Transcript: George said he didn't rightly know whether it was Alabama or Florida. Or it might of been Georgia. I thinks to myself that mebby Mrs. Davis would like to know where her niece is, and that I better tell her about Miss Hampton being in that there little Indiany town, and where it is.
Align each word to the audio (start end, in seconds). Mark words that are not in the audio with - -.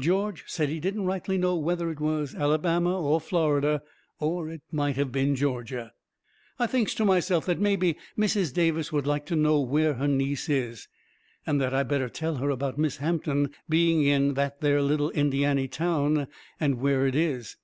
George 0.00 0.44
said 0.46 0.70
he 0.70 0.80
didn't 0.80 1.04
rightly 1.04 1.36
know 1.36 1.54
whether 1.54 1.90
it 1.90 2.00
was 2.00 2.34
Alabama 2.34 2.98
or 2.98 3.20
Florida. 3.20 3.82
Or 4.18 4.48
it 4.48 4.62
might 4.72 4.96
of 4.96 5.12
been 5.12 5.36
Georgia. 5.36 5.92
I 6.58 6.66
thinks 6.66 6.94
to 6.94 7.04
myself 7.04 7.44
that 7.44 7.60
mebby 7.60 7.98
Mrs. 8.16 8.54
Davis 8.54 8.92
would 8.92 9.06
like 9.06 9.26
to 9.26 9.36
know 9.36 9.60
where 9.60 9.92
her 9.92 10.08
niece 10.08 10.48
is, 10.48 10.88
and 11.46 11.60
that 11.60 11.74
I 11.74 11.82
better 11.82 12.08
tell 12.08 12.36
her 12.36 12.48
about 12.48 12.78
Miss 12.78 12.96
Hampton 12.96 13.50
being 13.68 14.02
in 14.02 14.32
that 14.32 14.62
there 14.62 14.80
little 14.80 15.10
Indiany 15.14 15.68
town, 15.70 16.28
and 16.58 16.76
where 16.80 17.06
it 17.06 17.14
is. 17.14 17.58